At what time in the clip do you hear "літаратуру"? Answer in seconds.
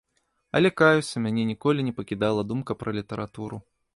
3.01-3.63